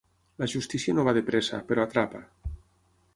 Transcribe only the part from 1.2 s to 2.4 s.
pressa, però atrapa.